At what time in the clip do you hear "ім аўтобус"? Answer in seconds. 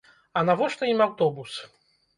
0.95-1.65